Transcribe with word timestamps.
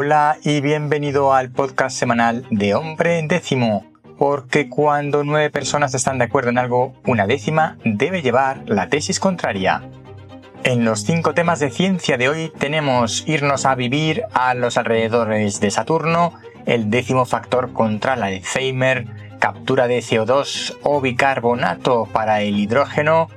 Hola 0.00 0.38
y 0.44 0.60
bienvenido 0.60 1.34
al 1.34 1.50
podcast 1.50 1.98
semanal 1.98 2.46
de 2.52 2.76
Hombre 2.76 3.20
Décimo, 3.26 3.84
porque 4.16 4.68
cuando 4.68 5.24
nueve 5.24 5.50
personas 5.50 5.92
están 5.92 6.18
de 6.18 6.26
acuerdo 6.26 6.50
en 6.50 6.58
algo, 6.58 6.94
una 7.04 7.26
décima 7.26 7.78
debe 7.84 8.22
llevar 8.22 8.62
la 8.66 8.90
tesis 8.90 9.18
contraria. 9.18 9.90
En 10.62 10.84
los 10.84 11.00
cinco 11.00 11.34
temas 11.34 11.58
de 11.58 11.72
ciencia 11.72 12.16
de 12.16 12.28
hoy 12.28 12.52
tenemos 12.60 13.26
irnos 13.26 13.66
a 13.66 13.74
vivir 13.74 14.22
a 14.34 14.54
los 14.54 14.76
alrededores 14.76 15.58
de 15.58 15.72
Saturno, 15.72 16.32
el 16.64 16.90
décimo 16.90 17.24
factor 17.24 17.72
contra 17.72 18.14
el 18.14 18.22
Alzheimer, 18.22 19.04
captura 19.40 19.88
de 19.88 19.98
CO2 19.98 20.76
o 20.84 21.00
bicarbonato 21.00 22.06
para 22.12 22.40
el 22.42 22.56
hidrógeno, 22.56 23.30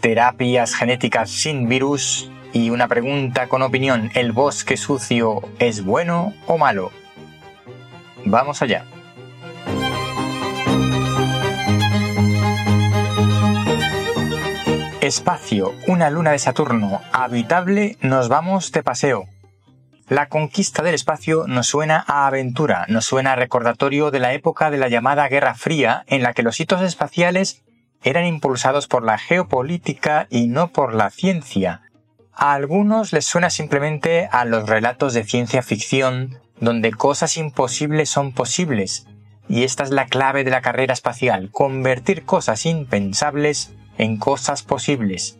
terapias 0.00 0.74
genéticas 0.74 1.30
sin 1.30 1.68
virus 1.68 2.32
y 2.52 2.70
una 2.70 2.88
pregunta 2.88 3.48
con 3.48 3.62
opinión, 3.62 4.10
¿el 4.14 4.32
bosque 4.32 4.76
sucio 4.76 5.42
es 5.58 5.84
bueno 5.84 6.34
o 6.46 6.58
malo? 6.58 6.92
Vamos 8.24 8.62
allá. 8.62 8.84
Espacio, 15.00 15.74
una 15.86 16.10
luna 16.10 16.32
de 16.32 16.38
Saturno 16.38 17.00
habitable, 17.12 17.96
nos 18.00 18.28
vamos 18.28 18.70
de 18.70 18.82
paseo. 18.82 19.24
La 20.08 20.28
conquista 20.28 20.82
del 20.82 20.94
espacio 20.94 21.46
nos 21.46 21.68
suena 21.68 22.04
a 22.06 22.26
aventura, 22.26 22.84
nos 22.88 23.06
suena 23.06 23.32
a 23.32 23.36
recordatorio 23.36 24.10
de 24.10 24.18
la 24.18 24.34
época 24.34 24.70
de 24.70 24.76
la 24.76 24.88
llamada 24.88 25.28
Guerra 25.28 25.54
Fría, 25.54 26.04
en 26.08 26.22
la 26.22 26.34
que 26.34 26.42
los 26.42 26.60
hitos 26.60 26.82
espaciales 26.82 27.62
eran 28.02 28.26
impulsados 28.26 28.88
por 28.88 29.04
la 29.04 29.18
geopolítica 29.18 30.26
y 30.30 30.48
no 30.48 30.68
por 30.68 30.94
la 30.94 31.10
ciencia, 31.10 31.82
a 32.40 32.54
algunos 32.54 33.12
les 33.12 33.26
suena 33.26 33.50
simplemente 33.50 34.26
a 34.32 34.46
los 34.46 34.66
relatos 34.66 35.12
de 35.12 35.24
ciencia 35.24 35.60
ficción 35.60 36.38
donde 36.58 36.90
cosas 36.90 37.36
imposibles 37.36 38.08
son 38.08 38.32
posibles, 38.32 39.06
y 39.46 39.64
esta 39.64 39.82
es 39.82 39.90
la 39.90 40.06
clave 40.06 40.42
de 40.42 40.50
la 40.50 40.62
carrera 40.62 40.94
espacial, 40.94 41.50
convertir 41.50 42.24
cosas 42.24 42.64
impensables 42.64 43.74
en 43.98 44.16
cosas 44.16 44.62
posibles. 44.62 45.38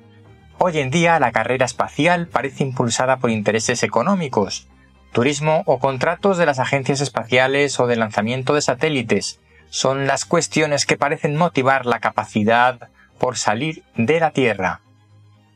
Hoy 0.59 0.79
en 0.79 0.91
día 0.91 1.19
la 1.21 1.33
carrera 1.33 1.65
espacial 1.65 2.27
parece 2.27 2.65
impulsada 2.65 3.17
por 3.17 3.31
intereses 3.31 3.83
económicos, 3.83 4.69
turismo 5.13 5.63
o 5.65 5.79
contratos 5.79 6.37
de 6.37 6.45
las 6.45 6.59
agencias 6.59 7.01
espaciales 7.01 7.81
o 7.81 7.87
de 7.87 7.97
lanzamiento 7.97 8.53
de 8.53 8.61
satélites. 8.61 9.41
Son 9.71 10.07
las 10.07 10.27
cuestiones 10.27 10.85
que 10.85 10.99
parecen 10.99 11.35
motivar 11.35 11.87
la 11.87 12.01
capacidad 12.01 12.91
por 13.19 13.39
salir 13.39 13.85
de 13.97 14.21
la 14.21 14.33
Tierra. 14.33 14.83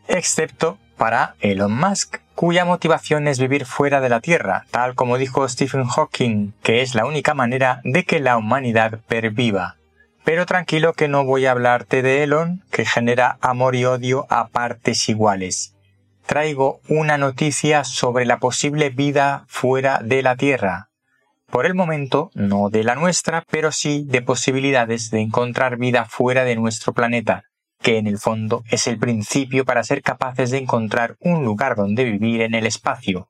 Excepto 0.09 0.79
para 0.97 1.35
Elon 1.41 1.73
Musk, 1.73 2.19
cuya 2.35 2.65
motivación 2.65 3.29
es 3.29 3.39
vivir 3.39 3.67
fuera 3.67 4.01
de 4.01 4.09
la 4.09 4.21
Tierra, 4.21 4.67
tal 4.71 4.95
como 4.95 5.19
dijo 5.19 5.49
Stephen 5.49 5.85
Hawking, 5.85 6.53
que 6.63 6.83
es 6.83 6.95
la 6.95 7.07
única 7.07 7.35
manera 7.35 7.81
de 7.85 8.05
que 8.05 8.21
la 8.21 8.37
humanidad 8.37 9.01
perviva. 9.07 9.77
Pero 10.25 10.47
tranquilo 10.47 10.95
que 10.95 11.09
no 11.09 11.25
voy 11.25 11.47
a 11.47 11.51
hablarte 11.51 12.03
de 12.03 12.23
Elon, 12.23 12.63
que 12.71 12.85
genera 12.85 13.39
amor 13.41 13.77
y 13.77 13.85
odio 13.85 14.27
a 14.31 14.49
partes 14.49 15.09
iguales. 15.09 15.75
Traigo 16.27 16.81
una 16.89 17.19
noticia 17.19 17.85
sobre 17.85 18.25
la 18.25 18.39
posible 18.39 18.91
vida 18.91 19.45
fuera 19.47 20.01
de 20.03 20.23
la 20.23 20.37
Tierra. 20.37 20.89
Por 21.51 21.67
el 21.67 21.75
momento, 21.75 22.31
no 22.35 22.71
de 22.71 22.83
la 22.83 22.95
nuestra, 22.95 23.45
pero 23.51 23.71
sí 23.71 24.05
de 24.07 24.23
posibilidades 24.23 25.11
de 25.11 25.21
encontrar 25.21 25.77
vida 25.77 26.07
fuera 26.07 26.45
de 26.45 26.57
nuestro 26.57 26.95
planeta 26.95 27.45
que 27.85 27.99
en 27.99 28.07
el 28.07 28.19
fondo 28.19 28.65
es 28.71 28.87
el 28.87 28.99
principio 28.99 29.67
para 29.67 29.85
ser 29.85 30.01
capaces 30.01 30.51
de 30.51 30.57
encontrar 30.57 31.17
un 31.21 31.45
lugar 31.45 31.77
donde 31.77 32.05
vivir 32.05 32.41
en 32.41 32.55
el 32.55 32.67
espacio. 32.67 33.29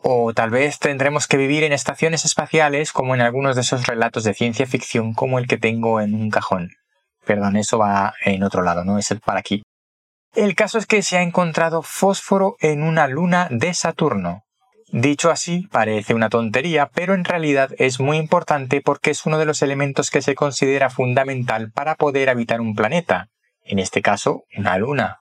O 0.00 0.32
tal 0.32 0.48
vez 0.48 0.78
tendremos 0.78 1.28
que 1.28 1.36
vivir 1.36 1.62
en 1.62 1.74
estaciones 1.74 2.24
espaciales 2.24 2.90
como 2.90 3.14
en 3.14 3.20
algunos 3.20 3.54
de 3.54 3.60
esos 3.60 3.86
relatos 3.86 4.24
de 4.24 4.32
ciencia 4.32 4.66
ficción 4.66 5.12
como 5.12 5.38
el 5.38 5.46
que 5.46 5.58
tengo 5.58 6.00
en 6.00 6.14
un 6.14 6.30
cajón. 6.30 6.70
Perdón, 7.26 7.56
eso 7.56 7.76
va 7.76 8.14
en 8.24 8.42
otro 8.42 8.62
lado, 8.62 8.82
no 8.82 8.98
es 8.98 9.10
el 9.10 9.20
para 9.20 9.40
aquí. 9.40 9.62
El 10.34 10.54
caso 10.54 10.78
es 10.78 10.86
que 10.86 11.02
se 11.02 11.18
ha 11.18 11.22
encontrado 11.22 11.82
fósforo 11.82 12.56
en 12.60 12.82
una 12.82 13.08
luna 13.08 13.46
de 13.50 13.74
Saturno. 13.74 14.44
Dicho 14.90 15.30
así, 15.30 15.68
parece 15.70 16.14
una 16.14 16.30
tontería, 16.30 16.88
pero 16.94 17.12
en 17.12 17.24
realidad 17.24 17.72
es 17.76 18.00
muy 18.00 18.16
importante 18.16 18.80
porque 18.80 19.10
es 19.10 19.26
uno 19.26 19.38
de 19.38 19.44
los 19.44 19.60
elementos 19.60 20.10
que 20.10 20.22
se 20.22 20.34
considera 20.34 20.88
fundamental 20.88 21.70
para 21.72 21.94
poder 21.96 22.30
habitar 22.30 22.62
un 22.62 22.74
planeta 22.74 23.28
en 23.64 23.78
este 23.78 24.02
caso 24.02 24.44
una 24.56 24.76
luna. 24.78 25.20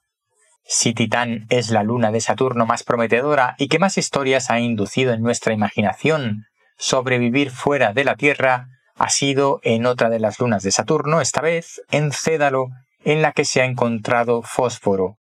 Si 0.63 0.93
Titán 0.93 1.47
es 1.49 1.69
la 1.69 1.83
luna 1.83 2.11
de 2.11 2.21
Saturno 2.21 2.65
más 2.65 2.83
prometedora 2.83 3.55
y 3.57 3.67
que 3.67 3.79
más 3.79 3.97
historias 3.97 4.49
ha 4.49 4.59
inducido 4.59 5.13
en 5.13 5.21
nuestra 5.21 5.53
imaginación 5.53 6.45
sobre 6.77 7.17
vivir 7.17 7.51
fuera 7.51 7.93
de 7.93 8.03
la 8.03 8.15
Tierra, 8.15 8.67
ha 8.95 9.09
sido 9.09 9.59
en 9.63 9.85
otra 9.85 10.09
de 10.09 10.19
las 10.19 10.39
lunas 10.39 10.63
de 10.63 10.71
Saturno, 10.71 11.21
esta 11.21 11.41
vez 11.41 11.81
en 11.91 12.11
Cédalo, 12.11 12.69
en 13.03 13.21
la 13.21 13.31
que 13.31 13.45
se 13.45 13.61
ha 13.61 13.65
encontrado 13.65 14.43
fósforo. 14.43 15.17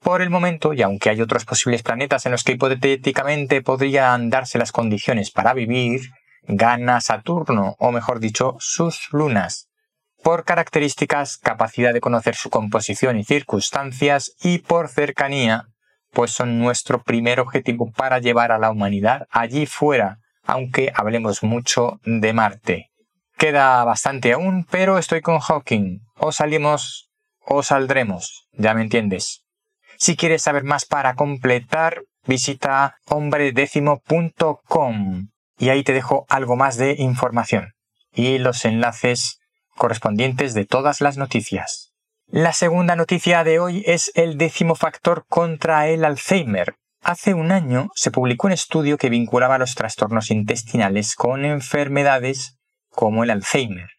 Por 0.00 0.20
el 0.20 0.28
momento, 0.28 0.74
y 0.74 0.82
aunque 0.82 1.08
hay 1.10 1.22
otros 1.22 1.46
posibles 1.46 1.82
planetas 1.82 2.26
en 2.26 2.32
los 2.32 2.44
que 2.44 2.52
hipotéticamente 2.52 3.62
podrían 3.62 4.28
darse 4.28 4.58
las 4.58 4.72
condiciones 4.72 5.30
para 5.30 5.54
vivir, 5.54 6.02
gana 6.42 7.00
Saturno, 7.00 7.74
o 7.78 7.90
mejor 7.90 8.20
dicho, 8.20 8.56
sus 8.58 9.08
lunas 9.12 9.70
por 10.24 10.44
características, 10.44 11.36
capacidad 11.36 11.92
de 11.92 12.00
conocer 12.00 12.34
su 12.34 12.48
composición 12.48 13.18
y 13.18 13.24
circunstancias 13.24 14.32
y 14.42 14.58
por 14.58 14.88
cercanía, 14.88 15.66
pues 16.12 16.30
son 16.30 16.58
nuestro 16.58 17.02
primer 17.02 17.40
objetivo 17.40 17.92
para 17.92 18.20
llevar 18.20 18.50
a 18.50 18.58
la 18.58 18.70
humanidad 18.70 19.26
allí 19.30 19.66
fuera, 19.66 20.20
aunque 20.42 20.90
hablemos 20.94 21.42
mucho 21.42 22.00
de 22.06 22.32
Marte. 22.32 22.90
Queda 23.36 23.84
bastante 23.84 24.32
aún, 24.32 24.64
pero 24.70 24.96
estoy 24.96 25.20
con 25.20 25.40
Hawking. 25.40 25.98
O 26.16 26.32
salimos 26.32 27.10
o 27.40 27.62
saldremos, 27.62 28.48
ya 28.52 28.72
me 28.72 28.80
entiendes. 28.80 29.44
Si 29.98 30.16
quieres 30.16 30.40
saber 30.40 30.64
más 30.64 30.86
para 30.86 31.16
completar, 31.16 32.00
visita 32.26 32.96
hombredécimo.com 33.08 35.28
y 35.58 35.68
ahí 35.68 35.84
te 35.84 35.92
dejo 35.92 36.24
algo 36.30 36.56
más 36.56 36.78
de 36.78 36.94
información 36.98 37.74
y 38.14 38.38
los 38.38 38.64
enlaces 38.64 39.40
correspondientes 39.76 40.54
de 40.54 40.64
todas 40.64 41.00
las 41.00 41.16
noticias. 41.16 41.92
La 42.26 42.52
segunda 42.52 42.96
noticia 42.96 43.44
de 43.44 43.58
hoy 43.58 43.82
es 43.86 44.10
el 44.14 44.38
décimo 44.38 44.74
factor 44.74 45.24
contra 45.28 45.88
el 45.88 46.04
Alzheimer. 46.04 46.76
Hace 47.02 47.34
un 47.34 47.52
año 47.52 47.90
se 47.94 48.10
publicó 48.10 48.46
un 48.46 48.54
estudio 48.54 48.96
que 48.96 49.10
vinculaba 49.10 49.58
los 49.58 49.74
trastornos 49.74 50.30
intestinales 50.30 51.16
con 51.16 51.44
enfermedades 51.44 52.58
como 52.88 53.24
el 53.24 53.30
Alzheimer. 53.30 53.90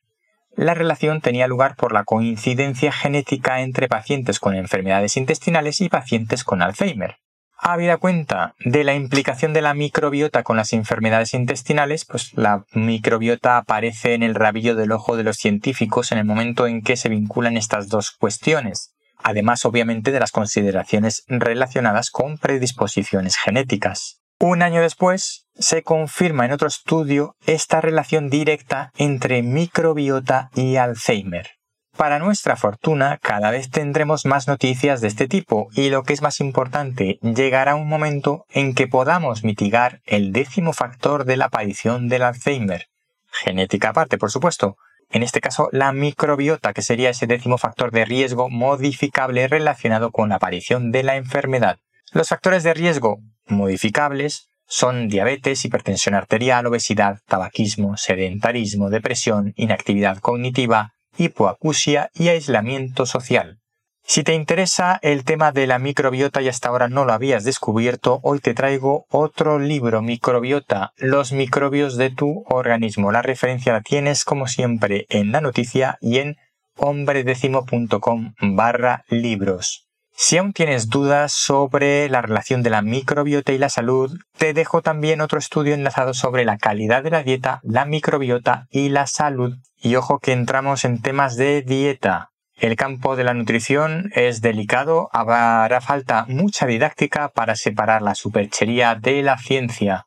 La 0.55 0.73
relación 0.73 1.21
tenía 1.21 1.47
lugar 1.47 1.75
por 1.75 1.93
la 1.93 2.03
coincidencia 2.03 2.91
genética 2.91 3.61
entre 3.61 3.87
pacientes 3.87 4.39
con 4.39 4.55
enfermedades 4.55 5.17
intestinales 5.17 5.81
y 5.81 5.89
pacientes 5.89 6.43
con 6.43 6.61
Alzheimer. 6.61 7.17
Habida 7.57 7.97
cuenta 7.97 8.53
de 8.59 8.83
la 8.83 8.93
implicación 8.93 9.53
de 9.53 9.61
la 9.61 9.73
microbiota 9.73 10.43
con 10.43 10.57
las 10.57 10.73
enfermedades 10.73 11.33
intestinales, 11.33 12.05
pues 12.05 12.33
la 12.35 12.65
microbiota 12.73 13.57
aparece 13.57 14.13
en 14.13 14.23
el 14.23 14.35
rabillo 14.35 14.75
del 14.75 14.91
ojo 14.91 15.15
de 15.15 15.23
los 15.23 15.37
científicos 15.37 16.11
en 16.11 16.17
el 16.17 16.25
momento 16.25 16.67
en 16.67 16.81
que 16.81 16.97
se 16.97 17.09
vinculan 17.09 17.57
estas 17.57 17.87
dos 17.87 18.11
cuestiones, 18.11 18.93
además 19.23 19.65
obviamente 19.65 20.11
de 20.11 20.19
las 20.19 20.31
consideraciones 20.31 21.23
relacionadas 21.27 22.11
con 22.11 22.37
predisposiciones 22.37 23.37
genéticas. 23.37 24.21
Un 24.39 24.61
año 24.61 24.81
después, 24.81 25.47
se 25.55 25.81
confirma 25.81 26.45
en 26.45 26.51
otro 26.51 26.67
estudio 26.67 27.35
esta 27.45 27.79
relación 27.79 28.29
directa 28.29 28.91
entre 28.97 29.41
microbiota 29.43 30.49
y 30.53 30.75
Alzheimer. 30.75 31.51
Para 31.97 32.19
nuestra 32.19 32.57
fortuna, 32.57 33.19
cada 33.21 33.51
vez 33.51 33.69
tendremos 33.69 34.25
más 34.25 34.49
noticias 34.49 34.99
de 34.99 35.07
este 35.07 35.29
tipo 35.29 35.69
y 35.73 35.89
lo 35.89 36.03
que 36.03 36.11
es 36.11 36.21
más 36.21 36.41
importante, 36.41 37.19
llegará 37.21 37.75
un 37.75 37.87
momento 37.87 38.45
en 38.49 38.75
que 38.75 38.87
podamos 38.87 39.45
mitigar 39.45 40.01
el 40.05 40.33
décimo 40.33 40.73
factor 40.73 41.23
de 41.23 41.37
la 41.37 41.45
aparición 41.45 42.09
del 42.09 42.23
Alzheimer. 42.23 42.87
Genética 43.31 43.89
aparte, 43.89 44.17
por 44.17 44.29
supuesto. 44.29 44.75
En 45.09 45.23
este 45.23 45.39
caso, 45.39 45.69
la 45.71 45.93
microbiota, 45.93 46.73
que 46.73 46.81
sería 46.81 47.11
ese 47.11 47.27
décimo 47.27 47.57
factor 47.57 47.91
de 47.91 48.03
riesgo 48.03 48.49
modificable 48.49 49.47
relacionado 49.47 50.11
con 50.11 50.29
la 50.29 50.35
aparición 50.35 50.91
de 50.91 51.03
la 51.03 51.15
enfermedad. 51.15 51.77
Los 52.11 52.27
factores 52.27 52.63
de 52.63 52.73
riesgo 52.73 53.19
modificables 53.47 54.49
son 54.67 55.07
diabetes, 55.07 55.63
hipertensión 55.63 56.15
arterial, 56.15 56.65
obesidad, 56.65 57.19
tabaquismo, 57.27 57.95
sedentarismo, 57.95 58.89
depresión, 58.89 59.53
inactividad 59.55 60.17
cognitiva, 60.17 60.94
hipoacusia 61.17 62.09
y 62.13 62.29
aislamiento 62.29 63.05
social. 63.05 63.59
Si 64.07 64.23
te 64.23 64.35
interesa 64.35 64.99
el 65.01 65.23
tema 65.23 65.51
de 65.51 65.65
la 65.65 65.79
microbiota 65.79 66.39
y 66.41 66.47
hasta 66.47 66.69
ahora 66.69 66.87
no 66.89 67.05
lo 67.05 67.13
habías 67.13 67.43
descubierto, 67.43 68.19
hoy 68.21 68.39
te 68.39 68.53
traigo 68.53 69.07
otro 69.09 69.57
libro, 69.57 70.03
Microbiota, 70.03 70.93
los 70.97 71.31
microbios 71.31 71.97
de 71.97 72.11
tu 72.11 72.43
organismo. 72.47 73.11
La 73.11 73.23
referencia 73.23 73.73
la 73.73 73.81
tienes 73.81 74.23
como 74.23 74.47
siempre 74.47 75.07
en 75.09 75.31
la 75.31 75.41
noticia 75.41 75.97
y 76.01 76.19
en 76.19 76.37
hombredécimo.com 76.77 78.35
barra 78.41 79.05
libros. 79.09 79.84
Si 80.17 80.37
aún 80.37 80.53
tienes 80.53 80.87
dudas 80.87 81.33
sobre 81.33 82.07
la 82.07 82.21
relación 82.21 82.63
de 82.63 82.69
la 82.69 82.81
microbiota 82.81 83.51
y 83.51 83.57
la 83.57 83.67
salud, 83.67 84.17
te 84.37 84.53
dejo 84.53 84.81
también 84.81 85.19
otro 85.19 85.37
estudio 85.37 85.73
enlazado 85.73 86.13
sobre 86.13 86.45
la 86.45 86.57
calidad 86.57 87.03
de 87.03 87.09
la 87.11 87.21
dieta, 87.21 87.59
la 87.63 87.83
microbiota 87.83 88.67
y 88.71 88.87
la 88.87 89.07
salud. 89.07 89.57
Y 89.77 89.97
ojo 89.97 90.19
que 90.19 90.31
entramos 90.31 90.85
en 90.85 91.01
temas 91.01 91.35
de 91.35 91.63
dieta. 91.63 92.31
El 92.55 92.77
campo 92.77 93.17
de 93.17 93.25
la 93.25 93.33
nutrición 93.33 94.09
es 94.15 94.39
delicado, 94.39 95.09
hará 95.11 95.81
falta 95.81 96.25
mucha 96.29 96.65
didáctica 96.65 97.27
para 97.27 97.57
separar 97.57 98.01
la 98.01 98.15
superchería 98.15 98.95
de 98.95 99.21
la 99.21 99.37
ciencia. 99.37 100.05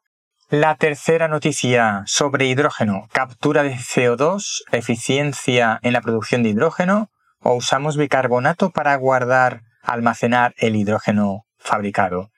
La 0.49 0.77
tercera 0.77 1.29
noticia 1.29 2.03
sobre 2.07 2.47
hidrógeno, 2.47 3.07
captura 3.13 3.63
de 3.63 3.75
CO2, 3.75 4.63
eficiencia 4.73 5.79
en 5.83 5.93
la 5.93 6.01
producción 6.01 6.43
de 6.43 6.49
hidrógeno, 6.49 7.11
o 7.41 7.53
usamos 7.53 7.99
bicarbonato 7.99 8.71
para 8.71 8.97
guardar 8.97 9.68
almacenar 9.93 10.55
el 10.59 10.77
hidrógeno 10.77 11.47
fabricado. 11.59 12.31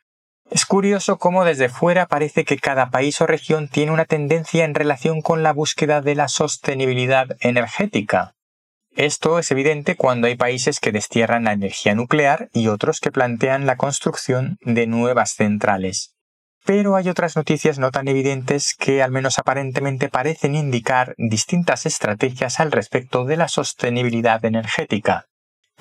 Es 0.50 0.67
curioso 0.67 1.19
cómo 1.19 1.44
desde 1.44 1.69
fuera 1.69 2.06
parece 2.06 2.44
que 2.44 2.58
cada 2.58 2.91
país 2.91 3.20
o 3.20 3.26
región 3.26 3.69
tiene 3.69 3.93
una 3.93 4.05
tendencia 4.05 4.64
en 4.64 4.75
relación 4.75 5.23
con 5.23 5.44
la 5.44 5.52
búsqueda 5.52 6.00
de 6.00 6.17
la 6.17 6.26
sostenibilidad 6.26 7.37
energética. 7.41 8.35
Esto 8.97 9.38
es 9.38 9.50
evidente 9.52 9.94
cuando 9.94 10.26
hay 10.26 10.35
países 10.35 10.81
que 10.81 10.91
destierran 10.91 11.44
la 11.44 11.52
energía 11.52 11.94
nuclear 11.94 12.49
y 12.52 12.67
otros 12.67 12.99
que 12.99 13.12
plantean 13.12 13.64
la 13.64 13.76
construcción 13.76 14.58
de 14.62 14.88
nuevas 14.88 15.35
centrales. 15.35 16.17
Pero 16.64 16.96
hay 16.96 17.08
otras 17.08 17.37
noticias 17.37 17.79
no 17.79 17.93
tan 17.93 18.08
evidentes 18.08 18.75
que 18.75 19.03
al 19.03 19.12
menos 19.12 19.38
aparentemente 19.38 20.08
parecen 20.08 20.56
indicar 20.56 21.14
distintas 21.17 21.87
estrategias 21.87 22.58
al 22.58 22.73
respecto 22.73 23.25
de 23.25 23.37
la 23.37 23.46
sostenibilidad 23.46 24.44
energética. 24.44 25.30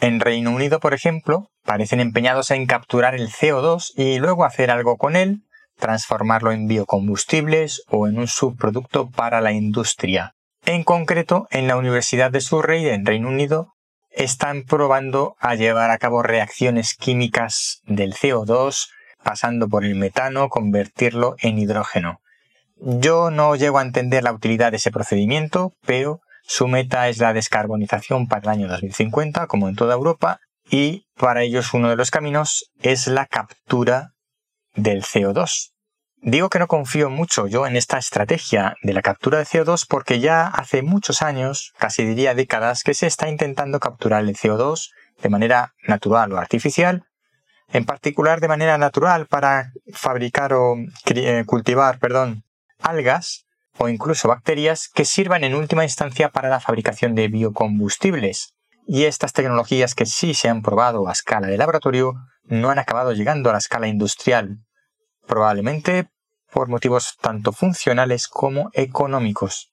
En 0.02 0.22
Reino 0.22 0.52
Unido, 0.52 0.80
por 0.80 0.94
ejemplo, 0.94 1.50
parecen 1.66 2.00
empeñados 2.00 2.52
en 2.52 2.68
capturar 2.68 3.16
el 3.16 3.30
CO2 3.30 3.92
y 3.96 4.20
luego 4.20 4.46
hacer 4.46 4.72
algo 4.72 4.98
con 4.98 5.18
él, 5.18 5.44
transformarlo 5.78 6.54
en 6.54 6.68
biocombustibles 6.68 7.84
o 7.90 8.08
en 8.08 8.18
un 8.18 8.28
subproducto 8.28 9.10
para 9.10 9.42
la 9.42 9.52
industria. 9.52 10.36
En 10.66 10.84
concreto, 10.84 11.48
en 11.52 11.68
la 11.68 11.76
Universidad 11.76 12.32
de 12.32 12.40
Surrey, 12.40 12.88
en 12.88 13.06
Reino 13.06 13.28
Unido, 13.28 13.74
están 14.10 14.64
probando 14.64 15.36
a 15.40 15.56
llevar 15.56 15.92
a 15.92 15.98
cabo 15.98 16.24
reacciones 16.24 16.94
químicas 16.94 17.82
del 17.86 18.14
CO2, 18.14 18.90
pasando 19.24 19.68
por 19.68 19.84
el 19.84 19.96
metano, 19.96 20.48
convertirlo 20.48 21.36
en 21.40 21.60
hidrógeno. 21.60 22.22
Yo 22.78 23.32
no 23.32 23.56
llego 23.56 23.80
a 23.80 23.84
entender 23.84 24.24
la 24.24 24.32
utilidad 24.32 24.72
de 24.72 24.78
ese 24.78 24.92
procedimiento, 24.92 25.74
pero 25.86 26.22
su 26.44 26.68
meta 26.68 27.10
es 27.10 27.18
la 27.20 27.34
descarbonización 27.34 28.28
para 28.28 28.42
el 28.44 28.50
año 28.50 28.68
2050, 28.68 29.48
como 29.48 29.70
en 29.70 29.76
toda 29.76 29.94
Europa, 29.94 30.40
y 30.70 31.08
para 31.16 31.44
ellos 31.44 31.74
uno 31.74 31.90
de 31.90 31.96
los 31.96 32.12
caminos 32.12 32.72
es 32.82 33.08
la 33.08 33.26
captura 33.26 34.14
del 34.76 35.04
CO2. 35.04 35.72
Digo 36.22 36.50
que 36.50 36.60
no 36.60 36.68
confío 36.68 37.10
mucho 37.10 37.48
yo 37.48 37.66
en 37.66 37.78
esta 37.78 37.98
estrategia 37.98 38.76
de 38.84 38.94
la 38.94 39.02
captura 39.02 39.38
de 39.38 39.46
CO2 39.46 39.86
porque 39.88 40.20
ya 40.20 40.48
hace 40.48 40.82
muchos 40.82 41.22
años, 41.22 41.74
casi 41.78 42.04
diría 42.04 42.34
décadas, 42.34 42.84
que 42.84 42.94
se 42.94 43.08
está 43.08 43.30
intentando 43.30 43.80
capturar 43.80 44.24
el 44.24 44.36
CO2 44.36 44.90
de 45.22 45.30
manera 45.30 45.74
natural 45.88 46.34
o 46.34 46.38
artificial, 46.38 47.06
en 47.72 47.86
particular 47.86 48.42
de 48.42 48.50
manera 48.50 48.78
natural 48.78 49.28
para 49.28 49.72
fabricar 49.94 50.54
o 50.54 50.76
eh, 51.06 51.44
cultivar, 51.46 52.00
perdón, 52.00 52.44
algas 52.80 53.46
o 53.80 53.90
incluso 53.90 54.28
bacterias 54.28 54.90
que 54.94 55.06
sirvan 55.06 55.44
en 55.44 55.56
última 55.56 55.84
instancia 55.84 56.30
para 56.30 56.50
la 56.50 56.60
fabricación 56.60 57.16
de 57.16 57.30
biocombustibles. 57.30 58.54
Y 58.86 59.06
estas 59.06 59.34
tecnologías 59.34 59.96
que 59.96 60.06
sí 60.06 60.34
se 60.34 60.50
han 60.50 60.62
probado 60.62 61.08
a 61.08 61.14
escala 61.14 61.48
de 61.48 61.58
laboratorio 61.58 62.14
no 62.44 62.70
han 62.70 62.80
acabado 62.80 63.14
llegando 63.14 63.50
a 63.50 63.54
la 63.54 63.60
escala 63.60 63.88
industrial, 63.88 64.60
probablemente 65.26 66.10
por 66.52 66.68
motivos 66.68 67.16
tanto 67.22 67.54
funcionales 67.54 68.28
como 68.28 68.70
económicos. 68.74 69.72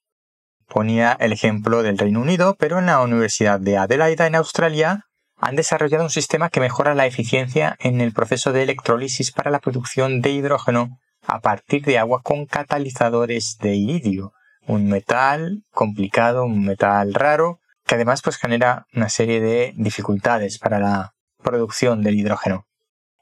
Ponía 0.68 1.16
el 1.18 1.32
ejemplo 1.32 1.82
del 1.82 1.98
Reino 1.98 2.20
Unido, 2.20 2.56
pero 2.58 2.78
en 2.78 2.86
la 2.86 3.00
Universidad 3.00 3.58
de 3.58 3.76
Adelaida, 3.76 4.26
en 4.26 4.34
Australia, 4.34 5.04
han 5.36 5.56
desarrollado 5.56 6.04
un 6.04 6.10
sistema 6.10 6.48
que 6.50 6.60
mejora 6.60 6.94
la 6.94 7.06
eficiencia 7.06 7.76
en 7.80 8.00
el 8.00 8.12
proceso 8.12 8.52
de 8.52 8.62
electrólisis 8.62 9.32
para 9.32 9.50
la 9.50 9.60
producción 9.60 10.20
de 10.20 10.30
hidrógeno 10.30 10.98
a 11.26 11.40
partir 11.40 11.84
de 11.84 11.98
agua 11.98 12.22
con 12.22 12.46
catalizadores 12.46 13.58
de 13.58 13.74
iridio, 13.74 14.32
un 14.66 14.88
metal 14.88 15.64
complicado, 15.70 16.44
un 16.44 16.64
metal 16.64 17.14
raro, 17.14 17.60
que 17.84 17.94
además 17.94 18.22
pues 18.22 18.36
genera 18.36 18.86
una 18.94 19.08
serie 19.08 19.40
de 19.40 19.72
dificultades 19.76 20.58
para 20.58 20.78
la 20.78 21.12
producción 21.42 22.02
del 22.02 22.16
hidrógeno. 22.16 22.66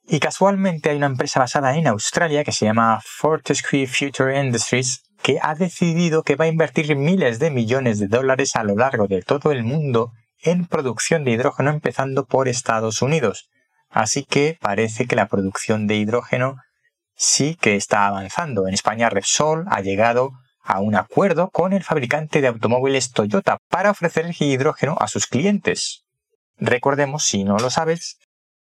Y 0.07 0.21
casualmente 0.21 0.91
hay 0.91 0.97
una 0.97 1.07
empresa 1.07 1.41
basada 1.41 1.77
en 1.77 1.87
Australia 1.87 2.45
que 2.45 2.53
se 2.53 2.67
llama 2.67 3.01
Fortescue 3.05 3.87
Future 3.87 4.39
Industries 4.39 5.03
que 5.23 5.39
ha 5.41 5.55
decidido 5.55 6.23
que 6.23 6.37
va 6.37 6.45
a 6.45 6.49
invertir 6.49 6.95
miles 6.97 7.39
de 7.39 7.51
millones 7.51 7.99
de 7.99 8.09
dólares 8.09 8.57
a 8.57 8.65
lo 8.65 8.77
largo 8.77 9.07
de 9.07 9.23
todo 9.23 9.53
el 9.53 9.65
mundo 9.65 10.13
en 10.43 10.67
producción 10.67 11.25
de 11.25 11.31
hidrógeno 11.31 11.71
empezando 11.71 12.27
por 12.27 12.49
Estados 12.49 13.01
Unidos. 13.01 13.49
Así 13.89 14.25
que 14.25 14.59
parece 14.61 15.07
que 15.07 15.17
la 15.17 15.29
producción 15.29 15.87
de 15.87 15.97
hidrógeno 15.97 16.57
sí 17.17 17.57
que 17.61 17.77
está 17.77 18.07
avanzando. 18.07 18.67
En 18.67 18.75
España 18.75 19.11
Repsol 19.11 19.65
ha 19.69 19.81
llegado 19.81 20.33
a 20.63 20.81
un 20.81 20.97
acuerdo 20.97 21.51
con 21.51 21.73
el 21.73 21.85
fabricante 21.85 22.41
de 22.41 22.49
automóviles 22.49 23.13
Toyota 23.13 23.59
para 23.69 23.91
ofrecer 23.91 24.35
hidrógeno 24.39 24.97
a 24.99 25.09
sus 25.09 25.27
clientes. 25.27 26.05
Recordemos, 26.57 27.25
si 27.25 27.45
no 27.45 27.59
lo 27.59 27.71
sabes, 27.71 28.19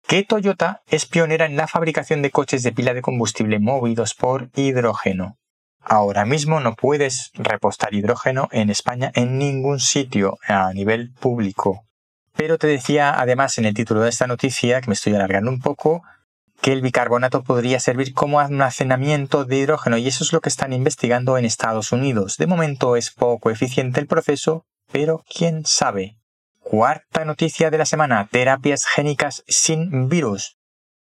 que 0.06 0.24
Toyota 0.24 0.82
es 0.86 1.06
pionera 1.06 1.44
en 1.44 1.56
la 1.56 1.68
fabricación 1.68 2.22
de 2.22 2.30
coches 2.30 2.62
de 2.62 2.72
pila 2.72 2.94
de 2.94 3.02
combustible 3.02 3.58
movidos 3.58 4.14
por 4.14 4.48
hidrógeno. 4.56 5.36
Ahora 5.82 6.24
mismo 6.24 6.60
no 6.60 6.74
puedes 6.74 7.30
repostar 7.34 7.94
hidrógeno 7.94 8.48
en 8.52 8.70
España 8.70 9.12
en 9.14 9.38
ningún 9.38 9.80
sitio 9.80 10.38
a 10.46 10.72
nivel 10.72 11.12
público. 11.12 11.84
Pero 12.34 12.58
te 12.58 12.66
decía 12.66 13.18
además 13.20 13.58
en 13.58 13.66
el 13.66 13.74
título 13.74 14.00
de 14.00 14.10
esta 14.10 14.26
noticia, 14.26 14.80
que 14.80 14.88
me 14.88 14.94
estoy 14.94 15.14
alargando 15.14 15.50
un 15.50 15.60
poco, 15.60 16.02
que 16.60 16.72
el 16.72 16.82
bicarbonato 16.82 17.42
podría 17.42 17.80
servir 17.80 18.12
como 18.12 18.40
almacenamiento 18.40 19.44
de 19.44 19.56
hidrógeno 19.58 19.96
y 19.96 20.08
eso 20.08 20.24
es 20.24 20.32
lo 20.32 20.40
que 20.40 20.48
están 20.48 20.72
investigando 20.72 21.38
en 21.38 21.44
Estados 21.44 21.92
Unidos. 21.92 22.36
De 22.36 22.46
momento 22.46 22.96
es 22.96 23.10
poco 23.10 23.50
eficiente 23.50 24.00
el 24.00 24.06
proceso, 24.06 24.66
pero 24.92 25.24
quién 25.28 25.64
sabe. 25.64 26.18
Cuarta 26.60 27.24
noticia 27.24 27.70
de 27.70 27.78
la 27.78 27.86
semana, 27.86 28.28
terapias 28.30 28.86
génicas 28.86 29.42
sin 29.48 30.08
virus. 30.08 30.58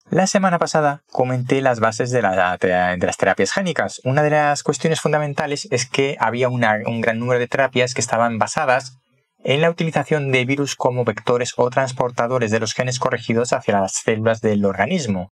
La 0.09 0.25
semana 0.25 0.57
pasada 0.57 1.03
comenté 1.11 1.61
las 1.61 1.79
bases 1.79 2.09
de, 2.09 2.23
las 2.23 3.17
terapias 3.17 3.51
génicas. 3.51 4.01
Una 4.03 4.23
de 4.23 4.31
las 4.31 4.63
cuestiones 4.63 5.01
fundamentales 5.01 5.67
es 5.69 5.87
que 5.87 6.17
había 6.19 6.49
un 6.49 6.61
gran 7.01 7.19
número 7.19 7.39
de 7.39 7.47
terapias 7.47 7.93
que 7.93 8.01
estaban 8.01 8.39
basadas 8.39 8.97
en 9.43 9.61
la 9.61 9.69
utilización 9.69 10.31
de 10.31 10.45
virus 10.45 10.75
como 10.75 11.05
vectores 11.05 11.53
o 11.57 11.69
transportadores 11.69 12.49
de 12.51 12.59
los 12.59 12.73
genes 12.73 12.99
corregidos 12.99 13.53
hacia 13.53 13.81
las 13.81 13.93
células 13.93 14.41
del 14.41 14.65
organismo. 14.65 15.31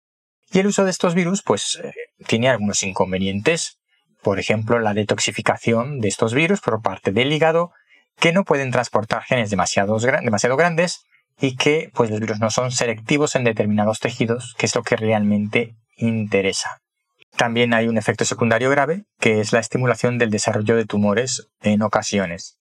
Y 0.53 0.59
el 0.59 0.67
uso 0.67 0.83
de 0.85 0.91
estos 0.91 1.15
virus, 1.15 1.41
pues, 1.41 1.81
eh, 1.83 1.93
tiene 2.27 2.47
algunos 2.47 2.83
inconvenientes. 2.83 3.79
Por 4.21 4.39
ejemplo, 4.39 4.79
la 4.79 4.93
detoxificación 4.93 5.99
de 5.99 6.07
estos 6.07 6.35
virus 6.35 6.61
por 6.61 6.81
parte 6.83 7.11
del 7.11 7.33
hígado, 7.33 7.71
que 8.19 8.31
no 8.31 8.43
pueden 8.43 8.69
transportar 8.69 9.23
genes 9.23 9.49
demasiado, 9.49 9.97
demasiado 9.97 10.55
grandes 10.55 11.05
y 11.41 11.55
que, 11.55 11.89
pues, 11.95 12.11
los 12.11 12.19
virus 12.19 12.39
no 12.39 12.51
son 12.51 12.71
selectivos 12.71 13.35
en 13.35 13.45
determinados 13.45 13.99
tejidos, 13.99 14.53
que 14.55 14.67
es 14.67 14.75
lo 14.75 14.83
que 14.83 14.95
realmente 14.95 15.75
interesa. 15.97 16.81
También 17.35 17.73
hay 17.73 17.87
un 17.87 17.97
efecto 17.97 18.23
secundario 18.23 18.69
grave, 18.69 19.05
que 19.19 19.39
es 19.39 19.53
la 19.53 19.59
estimulación 19.59 20.19
del 20.19 20.29
desarrollo 20.29 20.75
de 20.75 20.85
tumores 20.85 21.49
en 21.61 21.81
ocasiones. 21.81 22.59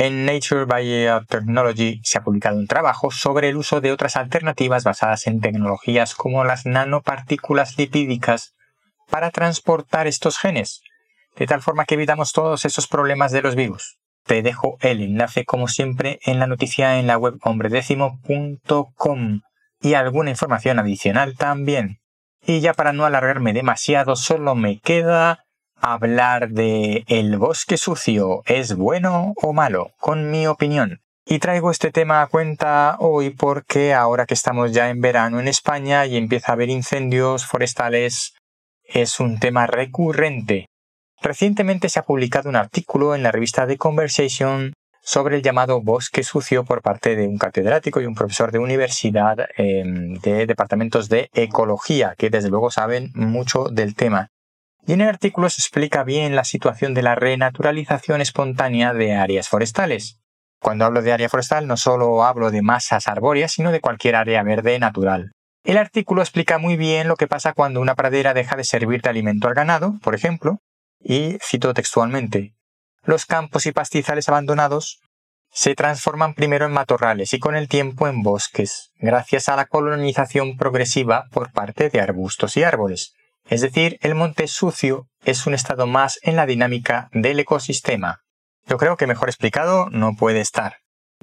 En 0.00 0.24
Nature 0.24 0.64
Biotechnology 0.64 2.00
se 2.04 2.18
ha 2.18 2.22
publicado 2.22 2.56
un 2.56 2.68
trabajo 2.68 3.10
sobre 3.10 3.48
el 3.48 3.56
uso 3.56 3.80
de 3.80 3.90
otras 3.90 4.14
alternativas 4.14 4.84
basadas 4.84 5.26
en 5.26 5.40
tecnologías 5.40 6.14
como 6.14 6.44
las 6.44 6.66
nanopartículas 6.66 7.76
lipídicas 7.76 8.54
para 9.10 9.32
transportar 9.32 10.06
estos 10.06 10.38
genes, 10.38 10.82
de 11.34 11.48
tal 11.48 11.62
forma 11.62 11.84
que 11.84 11.96
evitamos 11.96 12.32
todos 12.32 12.64
esos 12.64 12.86
problemas 12.86 13.32
de 13.32 13.42
los 13.42 13.56
virus. 13.56 13.98
Te 14.24 14.40
dejo 14.42 14.76
el 14.82 15.00
enlace 15.00 15.44
como 15.44 15.66
siempre 15.66 16.20
en 16.22 16.38
la 16.38 16.46
noticia 16.46 17.00
en 17.00 17.08
la 17.08 17.18
web 17.18 17.34
hombredécimo.com 17.42 19.40
y 19.80 19.94
alguna 19.94 20.30
información 20.30 20.78
adicional 20.78 21.34
también. 21.36 21.98
Y 22.46 22.60
ya 22.60 22.72
para 22.72 22.92
no 22.92 23.04
alargarme 23.04 23.52
demasiado, 23.52 24.14
solo 24.14 24.54
me 24.54 24.78
queda 24.78 25.44
hablar 25.80 26.50
de 26.50 27.04
el 27.08 27.36
bosque 27.38 27.76
sucio 27.76 28.42
es 28.46 28.74
bueno 28.74 29.34
o 29.36 29.52
malo, 29.52 29.92
con 29.98 30.30
mi 30.30 30.46
opinión. 30.46 31.00
Y 31.26 31.40
traigo 31.40 31.70
este 31.70 31.92
tema 31.92 32.22
a 32.22 32.26
cuenta 32.26 32.96
hoy 33.00 33.30
porque 33.30 33.92
ahora 33.92 34.24
que 34.24 34.34
estamos 34.34 34.72
ya 34.72 34.88
en 34.88 35.00
verano 35.00 35.40
en 35.40 35.48
España 35.48 36.06
y 36.06 36.16
empieza 36.16 36.52
a 36.52 36.54
haber 36.54 36.70
incendios 36.70 37.44
forestales, 37.44 38.34
es 38.84 39.20
un 39.20 39.38
tema 39.38 39.66
recurrente. 39.66 40.66
Recientemente 41.20 41.88
se 41.88 41.98
ha 41.98 42.04
publicado 42.04 42.48
un 42.48 42.56
artículo 42.56 43.14
en 43.14 43.22
la 43.22 43.32
revista 43.32 43.66
The 43.66 43.76
Conversation 43.76 44.72
sobre 45.02 45.36
el 45.36 45.42
llamado 45.42 45.80
bosque 45.80 46.22
sucio 46.22 46.64
por 46.64 46.82
parte 46.82 47.16
de 47.16 47.26
un 47.26 47.38
catedrático 47.38 48.00
y 48.00 48.06
un 48.06 48.14
profesor 48.14 48.52
de 48.52 48.58
universidad 48.58 49.48
em, 49.56 50.14
de 50.20 50.46
departamentos 50.46 51.08
de 51.08 51.30
ecología, 51.34 52.14
que 52.16 52.30
desde 52.30 52.50
luego 52.50 52.70
saben 52.70 53.10
mucho 53.14 53.64
del 53.70 53.94
tema. 53.94 54.30
Y 54.88 54.94
en 54.94 55.02
el 55.02 55.08
artículo 55.08 55.50
se 55.50 55.60
explica 55.60 56.02
bien 56.02 56.34
la 56.34 56.44
situación 56.44 56.94
de 56.94 57.02
la 57.02 57.14
renaturalización 57.14 58.22
espontánea 58.22 58.94
de 58.94 59.14
áreas 59.14 59.46
forestales. 59.46 60.18
Cuando 60.62 60.86
hablo 60.86 61.02
de 61.02 61.12
área 61.12 61.28
forestal 61.28 61.66
no 61.66 61.76
solo 61.76 62.24
hablo 62.24 62.50
de 62.50 62.62
masas 62.62 63.06
arbóreas, 63.06 63.52
sino 63.52 63.70
de 63.70 63.82
cualquier 63.82 64.16
área 64.16 64.42
verde 64.42 64.78
natural. 64.78 65.32
El 65.62 65.76
artículo 65.76 66.22
explica 66.22 66.56
muy 66.56 66.78
bien 66.78 67.06
lo 67.06 67.16
que 67.16 67.26
pasa 67.26 67.52
cuando 67.52 67.82
una 67.82 67.96
pradera 67.96 68.32
deja 68.32 68.56
de 68.56 68.64
servir 68.64 69.02
de 69.02 69.10
alimento 69.10 69.46
al 69.46 69.52
ganado, 69.52 69.98
por 70.02 70.14
ejemplo, 70.14 70.56
y 70.98 71.36
cito 71.42 71.74
textualmente, 71.74 72.54
los 73.02 73.26
campos 73.26 73.66
y 73.66 73.72
pastizales 73.72 74.30
abandonados 74.30 75.02
se 75.50 75.74
transforman 75.74 76.32
primero 76.32 76.64
en 76.64 76.72
matorrales 76.72 77.34
y 77.34 77.38
con 77.38 77.56
el 77.56 77.68
tiempo 77.68 78.08
en 78.08 78.22
bosques, 78.22 78.92
gracias 78.96 79.50
a 79.50 79.56
la 79.56 79.66
colonización 79.66 80.56
progresiva 80.56 81.26
por 81.30 81.52
parte 81.52 81.90
de 81.90 82.00
arbustos 82.00 82.56
y 82.56 82.62
árboles. 82.62 83.12
Es 83.48 83.62
decir, 83.62 83.98
el 84.02 84.14
monte 84.14 84.46
sucio 84.46 85.08
es 85.24 85.46
un 85.46 85.54
estado 85.54 85.86
más 85.86 86.18
en 86.22 86.36
la 86.36 86.46
dinámica 86.46 87.08
del 87.12 87.40
ecosistema. 87.40 88.20
Yo 88.66 88.76
creo 88.76 88.96
que 88.96 89.06
mejor 89.06 89.28
explicado 89.28 89.88
no 89.90 90.14
puede 90.14 90.40
estar. 90.40 90.76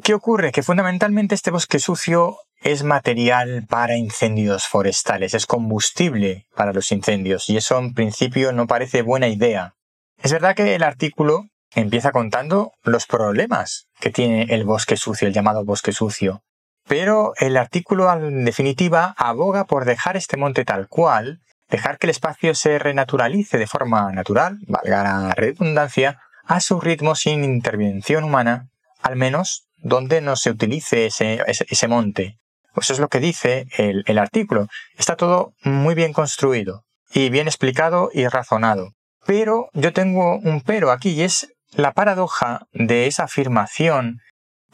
¿Qué 0.03 0.13
ocurre? 0.13 0.51
Que 0.51 0.63
fundamentalmente 0.63 1.35
este 1.35 1.51
bosque 1.51 1.79
sucio 1.79 2.37
es 2.61 2.83
material 2.83 3.65
para 3.69 3.95
incendios 3.95 4.65
forestales, 4.67 5.35
es 5.35 5.45
combustible 5.45 6.47
para 6.55 6.73
los 6.73 6.91
incendios 6.91 7.49
y 7.49 7.57
eso 7.57 7.77
en 7.77 7.93
principio 7.93 8.51
no 8.51 8.65
parece 8.65 9.03
buena 9.03 9.27
idea. 9.27 9.75
Es 10.21 10.31
verdad 10.31 10.55
que 10.55 10.73
el 10.73 10.81
artículo 10.81 11.45
empieza 11.75 12.11
contando 12.11 12.71
los 12.83 13.05
problemas 13.05 13.87
que 13.99 14.09
tiene 14.09 14.47
el 14.49 14.63
bosque 14.63 14.97
sucio, 14.97 15.27
el 15.27 15.33
llamado 15.33 15.63
bosque 15.63 15.91
sucio, 15.91 16.41
pero 16.87 17.33
el 17.37 17.55
artículo 17.55 18.11
en 18.11 18.45
definitiva 18.45 19.13
aboga 19.17 19.65
por 19.65 19.85
dejar 19.85 20.17
este 20.17 20.37
monte 20.37 20.65
tal 20.65 20.87
cual, 20.87 21.41
dejar 21.69 21.97
que 21.97 22.07
el 22.07 22.11
espacio 22.11 22.53
se 22.55 22.79
renaturalice 22.79 23.57
de 23.57 23.67
forma 23.67 24.11
natural, 24.11 24.57
valga 24.67 25.03
la 25.03 25.33
redundancia, 25.33 26.19
a 26.45 26.59
su 26.59 26.79
ritmo 26.79 27.15
sin 27.15 27.43
intervención 27.43 28.23
humana, 28.23 28.69
al 29.01 29.15
menos 29.15 29.67
donde 29.77 30.21
no 30.21 30.35
se 30.35 30.51
utilice 30.51 31.07
ese, 31.07 31.87
monte. 31.87 32.37
Pues 32.73 32.87
eso 32.87 32.93
es 32.93 32.99
lo 32.99 33.07
que 33.07 33.19
dice 33.19 33.67
el, 33.77 34.03
el 34.05 34.17
artículo. 34.17 34.67
Está 34.97 35.15
todo 35.15 35.53
muy 35.63 35.95
bien 35.95 36.13
construido 36.13 36.83
y 37.13 37.29
bien 37.29 37.47
explicado 37.47 38.09
y 38.13 38.27
razonado. 38.27 38.91
Pero 39.25 39.69
yo 39.73 39.93
tengo 39.93 40.37
un 40.37 40.61
pero 40.61 40.91
aquí 40.91 41.11
y 41.11 41.23
es 41.23 41.53
la 41.71 41.93
paradoja 41.93 42.67
de 42.73 43.07
esa 43.07 43.23
afirmación 43.23 44.19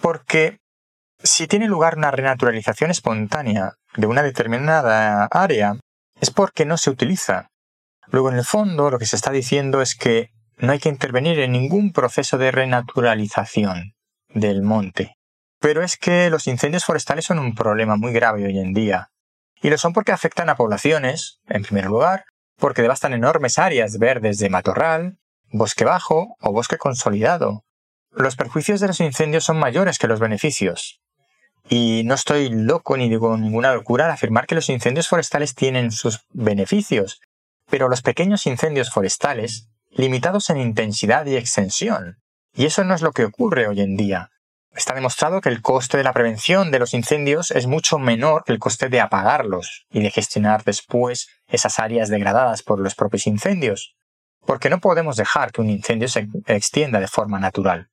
porque 0.02 0.60
si 1.24 1.48
tiene 1.48 1.68
lugar 1.68 1.98
una 1.98 2.12
renaturalización 2.12 2.92
espontánea 2.92 3.74
de 3.96 4.08
una 4.08 4.24
determinada 4.24 5.26
área 5.26 5.76
es 6.22 6.30
porque 6.32 6.66
no 6.66 6.78
se 6.78 6.92
utiliza. 6.92 7.50
Luego 8.08 8.30
en 8.30 8.38
el 8.38 8.46
fondo 8.46 8.90
lo 8.90 9.00
que 9.00 9.08
se 9.08 9.16
está 9.16 9.32
diciendo 9.32 9.82
es 9.82 9.96
que 9.96 10.30
no 10.58 10.72
hay 10.72 10.80
que 10.80 10.90
intervenir 10.90 11.40
en 11.40 11.52
ningún 11.52 11.92
proceso 11.92 12.38
de 12.38 12.52
renaturalización 12.52 13.96
del 14.30 14.62
monte. 14.62 15.18
Pero 15.60 15.84
es 15.84 15.98
que 15.98 16.30
los 16.30 16.48
incendios 16.48 16.86
forestales 16.86 17.26
son 17.26 17.40
un 17.40 17.56
problema 17.56 17.96
muy 17.96 18.14
grave 18.14 18.46
hoy 18.46 18.60
en 18.60 18.74
día. 18.74 19.10
Y 19.62 19.70
lo 19.70 19.78
son 19.78 19.94
porque 19.94 20.12
afectan 20.12 20.50
a 20.50 20.56
poblaciones, 20.56 21.40
en 21.48 21.64
primer 21.64 21.86
lugar, 21.86 22.26
porque 22.58 22.84
devastan 22.84 23.14
enormes 23.14 23.58
áreas 23.58 23.98
verdes 23.98 24.38
de 24.38 24.50
matorral, 24.50 25.18
bosque 25.52 25.86
bajo 25.86 26.36
o 26.40 26.52
bosque 26.52 26.78
consolidado. 26.78 27.64
Los 28.12 28.36
perjuicios 28.36 28.80
de 28.80 28.88
los 28.88 29.00
incendios 29.00 29.44
son 29.44 29.58
mayores 29.58 29.98
que 29.98 30.08
los 30.08 30.20
beneficios. 30.20 31.02
Y 31.70 32.04
no 32.06 32.16
estoy 32.16 32.50
loco 32.50 32.98
ni 32.98 33.10
digo 33.10 33.38
ninguna 33.38 33.74
locura 33.74 34.06
al 34.06 34.12
afirmar 34.12 34.48
que 34.48 34.56
los 34.56 34.70
incendios 34.70 35.08
forestales 35.08 35.56
tienen 35.56 35.92
sus 35.92 36.22
beneficios, 36.32 37.22
pero 37.70 37.88
los 37.88 38.02
pequeños 38.02 38.46
incendios 38.46 38.92
forestales 38.92 39.70
limitados 39.90 40.50
en 40.50 40.58
intensidad 40.58 41.26
y 41.26 41.36
extensión. 41.36 42.18
Y 42.54 42.66
eso 42.66 42.84
no 42.84 42.94
es 42.94 43.02
lo 43.02 43.12
que 43.12 43.26
ocurre 43.26 43.68
hoy 43.68 43.82
en 43.82 43.96
día. 43.96 44.32
Está 44.74 44.94
demostrado 44.94 45.42
que 45.42 45.50
el 45.50 45.62
coste 45.62 45.98
de 45.98 46.04
la 46.04 46.14
prevención 46.14 46.72
de 46.72 46.80
los 46.80 46.94
incendios 46.94 47.52
es 47.52 47.68
mucho 47.68 48.00
menor 48.00 48.46
que 48.46 48.54
el 48.54 48.60
coste 48.60 48.88
de 48.88 49.02
apagarlos 49.02 49.86
y 49.92 50.02
de 50.02 50.12
gestionar 50.12 50.64
después 50.64 51.28
esas 51.48 51.80
áreas 51.80 52.08
degradadas 52.08 52.64
por 52.64 52.80
los 52.80 52.96
propios 52.96 53.28
incendios. 53.28 53.96
Porque 54.46 54.70
no 54.70 54.80
podemos 54.80 55.18
dejar 55.18 55.52
que 55.52 55.62
un 55.62 55.70
incendio 55.70 56.08
se 56.08 56.28
extienda 56.48 57.00
de 57.00 57.08
forma 57.08 57.40
natural. 57.40 57.91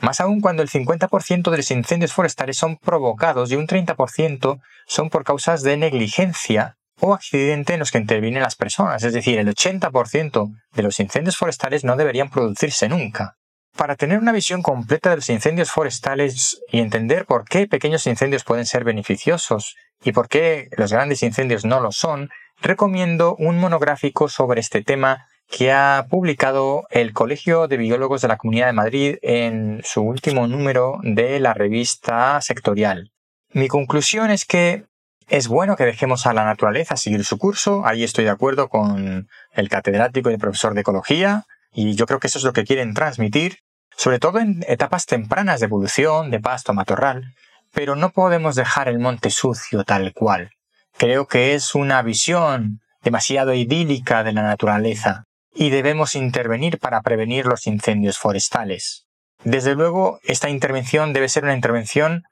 Más 0.00 0.20
aún 0.20 0.40
cuando 0.40 0.62
el 0.62 0.70
50% 0.70 1.50
de 1.50 1.56
los 1.56 1.70
incendios 1.70 2.12
forestales 2.12 2.56
son 2.56 2.76
provocados 2.76 3.50
y 3.50 3.56
un 3.56 3.66
30% 3.66 4.60
son 4.86 5.10
por 5.10 5.24
causas 5.24 5.62
de 5.62 5.76
negligencia 5.76 6.76
o 7.00 7.14
accidente 7.14 7.74
en 7.74 7.80
los 7.80 7.90
que 7.90 7.98
intervienen 7.98 8.42
las 8.42 8.56
personas, 8.56 9.02
es 9.02 9.12
decir, 9.12 9.38
el 9.38 9.48
80% 9.48 10.50
de 10.72 10.82
los 10.82 11.00
incendios 11.00 11.36
forestales 11.36 11.84
no 11.84 11.96
deberían 11.96 12.30
producirse 12.30 12.88
nunca. 12.88 13.36
Para 13.76 13.96
tener 13.96 14.18
una 14.18 14.32
visión 14.32 14.62
completa 14.62 15.10
de 15.10 15.16
los 15.16 15.30
incendios 15.30 15.70
forestales 15.70 16.60
y 16.70 16.80
entender 16.80 17.24
por 17.24 17.44
qué 17.44 17.66
pequeños 17.66 18.06
incendios 18.06 18.44
pueden 18.44 18.66
ser 18.66 18.84
beneficiosos 18.84 19.76
y 20.02 20.12
por 20.12 20.28
qué 20.28 20.68
los 20.76 20.92
grandes 20.92 21.22
incendios 21.22 21.64
no 21.64 21.80
lo 21.80 21.92
son, 21.92 22.30
recomiendo 22.60 23.36
un 23.38 23.58
monográfico 23.58 24.28
sobre 24.28 24.60
este 24.60 24.82
tema 24.82 25.28
que 25.50 25.72
ha 25.72 26.06
publicado 26.08 26.86
el 26.90 27.12
Colegio 27.12 27.66
de 27.66 27.76
Biólogos 27.76 28.22
de 28.22 28.28
la 28.28 28.36
Comunidad 28.36 28.66
de 28.66 28.72
Madrid 28.72 29.16
en 29.20 29.82
su 29.84 30.00
último 30.00 30.46
número 30.46 31.00
de 31.02 31.40
la 31.40 31.54
revista 31.54 32.40
sectorial. 32.40 33.10
Mi 33.52 33.66
conclusión 33.66 34.30
es 34.30 34.44
que 34.44 34.84
es 35.28 35.48
bueno 35.48 35.76
que 35.76 35.84
dejemos 35.84 36.26
a 36.26 36.34
la 36.34 36.44
naturaleza 36.44 36.96
seguir 36.96 37.24
su 37.24 37.36
curso, 37.36 37.84
ahí 37.84 38.04
estoy 38.04 38.24
de 38.24 38.30
acuerdo 38.30 38.68
con 38.68 39.28
el 39.52 39.68
catedrático 39.68 40.30
y 40.30 40.34
el 40.34 40.40
profesor 40.40 40.74
de 40.74 40.82
ecología, 40.82 41.46
y 41.72 41.94
yo 41.94 42.06
creo 42.06 42.20
que 42.20 42.28
eso 42.28 42.38
es 42.38 42.44
lo 42.44 42.52
que 42.52 42.64
quieren 42.64 42.94
transmitir, 42.94 43.58
sobre 43.96 44.20
todo 44.20 44.38
en 44.38 44.64
etapas 44.68 45.06
tempranas 45.06 45.60
de 45.60 45.66
evolución, 45.66 46.30
de 46.30 46.40
pasto 46.40 46.74
matorral, 46.74 47.34
pero 47.72 47.96
no 47.96 48.10
podemos 48.10 48.54
dejar 48.54 48.88
el 48.88 49.00
monte 49.00 49.30
sucio 49.30 49.82
tal 49.82 50.12
cual. 50.12 50.52
Creo 50.96 51.26
que 51.26 51.54
es 51.54 51.74
una 51.74 52.02
visión 52.02 52.80
demasiado 53.02 53.52
idílica 53.52 54.22
de 54.22 54.32
la 54.32 54.42
naturaleza, 54.42 55.24
y 55.54 55.70
debemos 55.70 56.14
intervenir 56.14 56.78
para 56.78 57.00
prevenir 57.02 57.46
los 57.46 57.66
incendios 57.66 58.18
forestales. 58.18 59.06
Desde 59.44 59.74
luego, 59.74 60.20
esta 60.22 60.50
intervención 60.50 61.12
debe 61.12 61.28
ser 61.28 61.44
una 61.44 61.54
intervención 61.54 62.22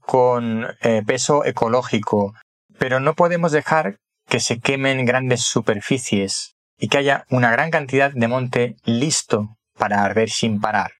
con 0.00 0.66
eh, 0.80 1.02
peso 1.06 1.44
ecológico, 1.44 2.34
pero 2.78 3.00
no 3.00 3.14
podemos 3.14 3.52
dejar 3.52 3.98
que 4.28 4.40
se 4.40 4.60
quemen 4.60 5.04
grandes 5.04 5.42
superficies 5.42 6.54
y 6.78 6.88
que 6.88 6.98
haya 6.98 7.24
una 7.30 7.50
gran 7.50 7.70
cantidad 7.70 8.10
de 8.12 8.28
monte 8.28 8.76
listo 8.84 9.56
para 9.78 10.02
arder 10.02 10.30
sin 10.30 10.60
parar. 10.60 10.92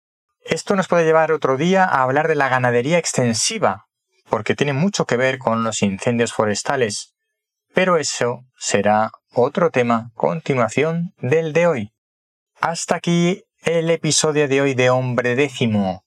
Esto 0.44 0.76
nos 0.76 0.88
puede 0.88 1.04
llevar 1.04 1.32
otro 1.32 1.56
día 1.56 1.84
a 1.84 2.02
hablar 2.02 2.28
de 2.28 2.34
la 2.34 2.48
ganadería 2.48 2.98
extensiva, 2.98 3.86
porque 4.28 4.54
tiene 4.54 4.74
mucho 4.74 5.06
que 5.06 5.16
ver 5.16 5.38
con 5.38 5.64
los 5.64 5.82
incendios 5.82 6.32
forestales, 6.32 7.13
pero 7.74 7.98
eso 7.98 8.44
será 8.56 9.10
otro 9.32 9.70
tema 9.70 10.10
continuación 10.14 11.12
del 11.18 11.52
de 11.52 11.66
hoy. 11.66 11.92
Hasta 12.60 12.96
aquí 12.96 13.44
el 13.64 13.90
episodio 13.90 14.48
de 14.48 14.62
hoy 14.62 14.74
de 14.74 14.90
Hombre 14.90 15.34
Décimo 15.34 16.04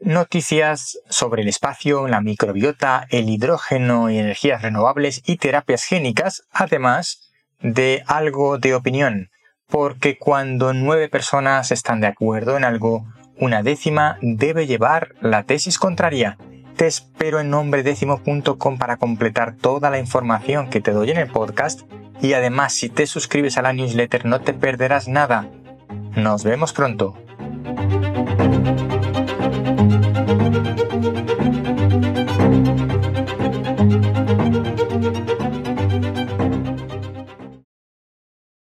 noticias 0.00 0.98
sobre 1.08 1.42
el 1.42 1.48
espacio, 1.48 2.08
la 2.08 2.20
microbiota, 2.20 3.06
el 3.10 3.28
hidrógeno 3.28 4.10
y 4.10 4.18
energías 4.18 4.62
renovables 4.62 5.22
y 5.26 5.36
terapias 5.36 5.84
génicas, 5.84 6.42
además 6.52 7.30
de 7.60 8.04
algo 8.06 8.58
de 8.58 8.74
opinión, 8.74 9.30
porque 9.66 10.16
cuando 10.16 10.72
nueve 10.72 11.08
personas 11.08 11.72
están 11.72 12.00
de 12.00 12.06
acuerdo 12.06 12.56
en 12.56 12.64
algo, 12.64 13.06
una 13.36 13.62
décima 13.62 14.18
debe 14.22 14.66
llevar 14.66 15.14
la 15.20 15.44
tesis 15.44 15.78
contraria. 15.78 16.38
Te 16.78 16.86
espero 16.86 17.40
en 17.40 17.50
nombredécimo.com 17.50 18.78
para 18.78 18.98
completar 18.98 19.56
toda 19.56 19.90
la 19.90 19.98
información 19.98 20.70
que 20.70 20.80
te 20.80 20.92
doy 20.92 21.10
en 21.10 21.16
el 21.16 21.26
podcast 21.26 21.80
y 22.22 22.34
además 22.34 22.72
si 22.72 22.88
te 22.88 23.08
suscribes 23.08 23.58
a 23.58 23.62
la 23.62 23.72
newsletter 23.72 24.24
no 24.24 24.42
te 24.42 24.54
perderás 24.54 25.08
nada. 25.08 25.48
Nos 26.14 26.44
vemos 26.44 26.72
pronto. 26.72 27.16